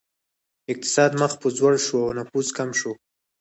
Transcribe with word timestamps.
اقتصاد 0.71 1.11
مخ 1.21 1.31
په 1.41 1.47
ځوړ 1.57 1.73
شو 1.85 1.97
او 2.05 2.11
نفوس 2.17 2.47
کم 2.57 2.69
شو. 2.79 2.91